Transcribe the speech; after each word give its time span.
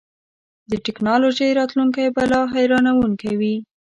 د 0.71 0.71
ټیکنالوژۍ 0.85 1.49
راتلونکی 1.59 2.03
به 2.15 2.23
لا 2.31 2.41
حیرانوونکی 2.53 3.31
وي. 3.39 3.55